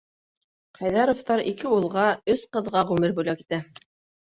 [0.79, 2.07] Хәйҙәровтар ике улға,
[2.37, 3.65] өс ҡыҙға ғүмер бүләк итә.